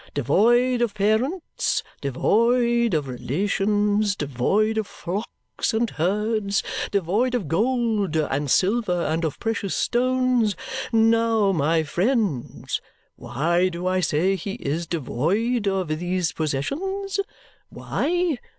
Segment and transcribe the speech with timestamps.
[0.15, 8.49] Devoid of parents, devoid of relations, devoid of flocks and herds, devoid of gold and
[8.49, 10.55] silver and of precious stones.
[10.91, 12.81] Now, my friends,
[13.15, 17.19] why do I say he is devoid of these possessions?
[17.69, 18.39] Why?